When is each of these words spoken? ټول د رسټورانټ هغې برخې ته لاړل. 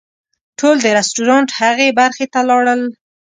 ټول 0.59 0.75
د 0.81 0.87
رسټورانټ 0.97 1.49
هغې 1.59 1.87
برخې 1.99 2.25
ته 2.33 2.39
لاړل. 2.49 2.81